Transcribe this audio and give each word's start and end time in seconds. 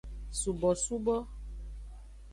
Subosubo. 0.39 1.15